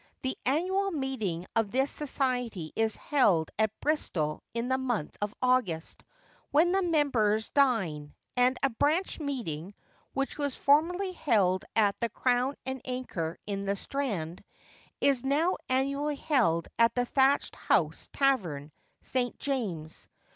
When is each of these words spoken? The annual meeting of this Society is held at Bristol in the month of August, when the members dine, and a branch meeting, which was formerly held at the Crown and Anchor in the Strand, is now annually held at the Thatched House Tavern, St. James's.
The 0.23 0.35
annual 0.47 0.89
meeting 0.89 1.45
of 1.55 1.69
this 1.69 1.91
Society 1.91 2.73
is 2.75 2.95
held 2.95 3.51
at 3.59 3.69
Bristol 3.81 4.41
in 4.51 4.67
the 4.67 4.79
month 4.79 5.15
of 5.21 5.31
August, 5.43 6.03
when 6.49 6.71
the 6.71 6.81
members 6.81 7.51
dine, 7.51 8.15
and 8.35 8.57
a 8.63 8.71
branch 8.71 9.19
meeting, 9.19 9.75
which 10.15 10.39
was 10.39 10.55
formerly 10.55 11.11
held 11.11 11.65
at 11.75 11.99
the 11.99 12.09
Crown 12.09 12.55
and 12.65 12.81
Anchor 12.83 13.37
in 13.45 13.65
the 13.65 13.75
Strand, 13.75 14.43
is 15.01 15.23
now 15.23 15.57
annually 15.69 16.15
held 16.15 16.67
at 16.79 16.95
the 16.95 17.05
Thatched 17.05 17.55
House 17.55 18.09
Tavern, 18.11 18.71
St. 19.03 19.37
James's. 19.37 20.07